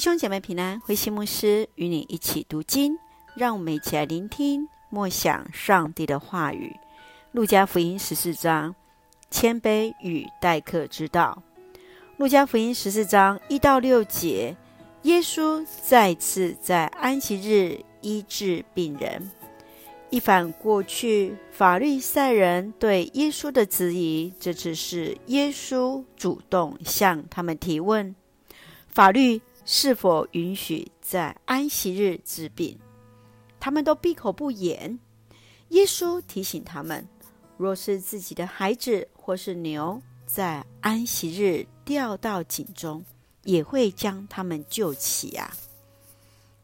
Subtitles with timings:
[0.00, 2.96] 兄姐妹平安，慧馨牧师与你一起读经，
[3.36, 6.74] 让我们一起来聆听默想上帝的话语。
[7.32, 8.74] 路加福音十四章，
[9.30, 11.42] 谦卑与待客之道。
[12.16, 14.56] 路加福音十四章一到六节，
[15.02, 19.30] 耶稣再次在安息日医治病人。
[20.08, 28.16] 一反过去法律赛人对耶稣的质疑，这次是耶稣主动向他们提问：
[28.88, 29.42] 法律。
[29.64, 32.78] 是否允许在安息日治病？
[33.60, 34.98] 他们都闭口不言。
[35.68, 37.06] 耶稣提醒他们：
[37.56, 43.04] 若是自己的孩子或是牛在安息日掉到井中，
[43.44, 45.52] 也会将他们救起啊。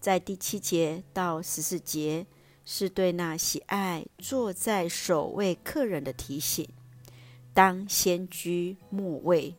[0.00, 2.26] 在第七节到十四节，
[2.64, 6.68] 是对那喜爱坐在首位客人的提醒，
[7.52, 9.54] 当先居末位，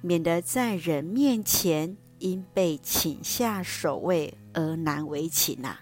[0.00, 1.96] 免得在人面前。
[2.18, 5.78] 因被请下首位而难为情呐。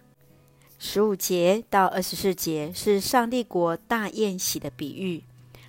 [0.78, 5.22] 十五节到二十四节是上帝国大宴席的比喻。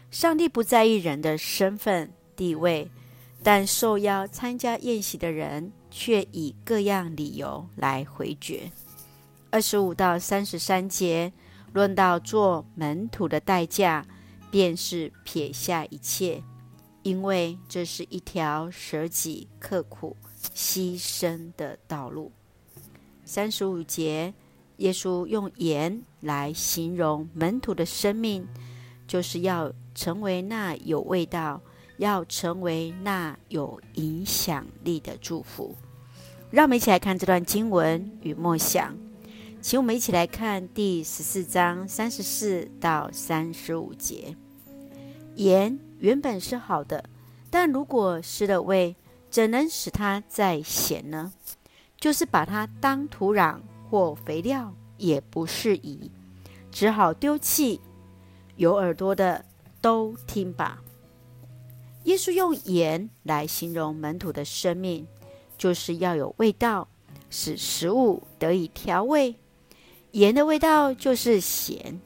[0.09, 2.89] 上帝不在意人的身份地位，
[3.41, 8.71] 但受邀参加宴席的人却以各样理由来回绝。
[9.49, 11.31] 二十五到三十三节
[11.73, 14.05] 论到做门徒的代价，
[14.49, 16.43] 便是撇下一切，
[17.03, 20.17] 因为这是一条舍己刻苦。
[20.53, 22.29] 牺牲的道路。
[23.23, 24.33] 三十五节，
[24.77, 28.45] 耶稣用盐来形容门徒的生命，
[29.07, 31.61] 就是要成为那有味道、
[31.95, 35.73] 要成为那有影响力的祝福。
[36.51, 38.93] 让我们一起来看这段经文与默想。
[39.61, 44.35] 请我们一起来看第十四章三十四到三十五节。
[45.35, 47.09] 盐原本是好的，
[47.49, 48.93] 但如果失了味，
[49.29, 51.31] 怎能使它再咸呢？
[51.97, 56.11] 就是把它当土壤或肥料也不适宜，
[56.69, 57.79] 只好丢弃。
[58.57, 59.45] 有耳朵的
[59.79, 60.83] 都听吧。
[62.03, 65.07] 耶稣用盐来形容门徒的生命，
[65.57, 66.89] 就是要有味道，
[67.29, 69.33] 使食物得以调味。
[70.11, 72.01] 盐的味道就是咸。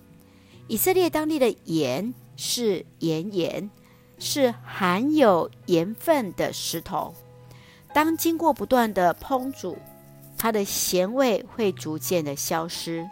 [0.67, 3.67] 以色列当地的盐是盐盐。
[4.19, 7.13] 是含有盐分的石头，
[7.93, 9.77] 当经过不断的烹煮，
[10.37, 13.07] 它的咸味会逐渐的消失。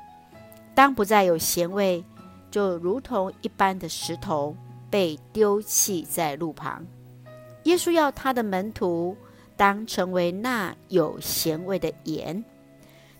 [0.74, 2.04] 当不再有咸味，
[2.52, 4.56] 就如同一般的石头
[4.90, 6.86] 被丢弃在路旁。
[7.64, 9.16] 耶稣要他的门徒
[9.56, 12.44] 当成为那有咸味的盐。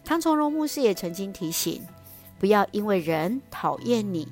[0.04, 1.82] 唐从容牧师也曾经提醒：
[2.38, 4.28] 不要因为人讨厌你，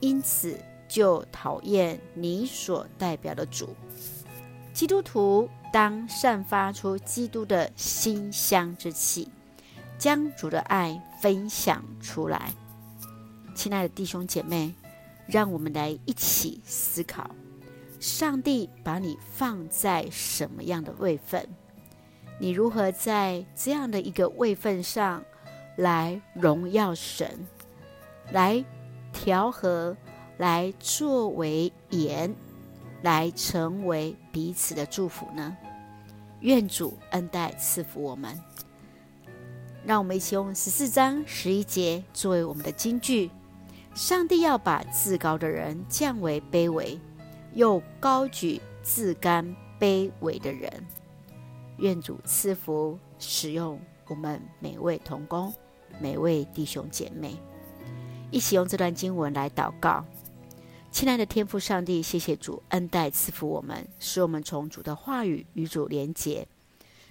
[0.00, 0.58] 因此。
[0.88, 3.76] 就讨厌你所代表的主。
[4.72, 9.28] 基督徒当散发出基督的馨香之气，
[9.98, 12.52] 将主的爱分享出来。
[13.54, 14.72] 亲爱的弟兄姐妹，
[15.26, 17.28] 让我们来一起思考：
[17.98, 21.46] 上帝把你放在什么样的位分？
[22.38, 25.24] 你如何在这样的一个位分上
[25.76, 27.46] 来荣耀神，
[28.30, 28.64] 来
[29.12, 29.96] 调和？
[30.38, 32.34] 来作为盐，
[33.02, 35.56] 来成为彼此的祝福呢？
[36.40, 38.40] 愿主恩待赐福我们。
[39.84, 43.30] 让我们一起用十四章十一节作为我们的金句：
[43.94, 46.98] 上帝要把自高的人降为卑微，
[47.54, 50.70] 又高举自甘卑微的人。
[51.78, 55.52] 愿主赐福使用我们每位同工、
[56.00, 57.36] 每位弟兄姐妹，
[58.30, 60.04] 一起用这段经文来祷告。
[60.98, 66.48] 亲爱的天父上帝，谢谢主恩待赐福我们，使我们从主的话语与主连结，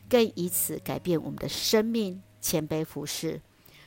[0.09, 3.40] 更以此改变我们的生命，谦卑服侍，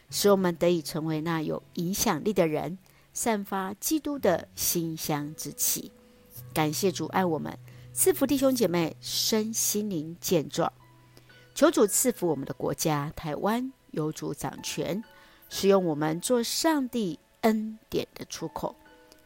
[0.08, 2.78] 使我们得以成为那有影响力的人，
[3.12, 5.92] 散发基督的馨香之气。
[6.54, 7.58] 感谢主爱我们，
[7.92, 10.72] 赐福弟兄姐妹身心灵健壮。
[11.54, 15.04] 求主赐福我们的国家台湾，有主掌权，
[15.50, 18.74] 使用我们做上帝恩典的出口。